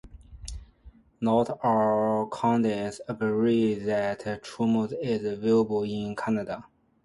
[1.19, 6.65] Not all Canadians agree that Trumpism is viable in Canada.